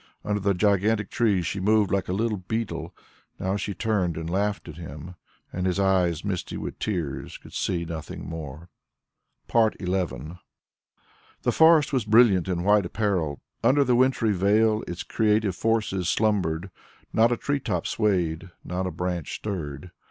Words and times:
Under 0.25 0.39
the 0.39 0.55
gigantic 0.55 1.11
trees 1.11 1.45
she 1.45 1.59
moved 1.59 1.91
like 1.91 2.07
a 2.07 2.11
little 2.11 2.39
beetle. 2.39 2.91
Now 3.39 3.55
she 3.55 3.75
turned 3.75 4.17
and 4.17 4.27
laughed 4.27 4.67
at 4.67 4.77
him, 4.77 5.13
and 5.53 5.67
his 5.67 5.79
eyes, 5.79 6.25
misty 6.25 6.57
with 6.57 6.79
tears, 6.79 7.37
could 7.37 7.53
see 7.53 7.85
nothing 7.85 8.27
more. 8.27 8.69
XI 9.53 9.77
The 9.85 10.37
forest 11.51 11.93
was 11.93 12.05
brilliant 12.05 12.47
in 12.47 12.63
white 12.63 12.87
apparel. 12.87 13.41
Under 13.63 13.83
the 13.83 13.95
wintry 13.95 14.31
veil 14.33 14.83
its 14.87 15.03
creative 15.03 15.55
forces 15.55 16.09
slumbered. 16.09 16.71
Not 17.13 17.31
a 17.31 17.37
tree 17.37 17.59
top 17.59 17.85
swayed, 17.85 18.49
nor 18.63 18.87
a 18.87 18.91
branch 18.91 19.35
stirred. 19.35 19.91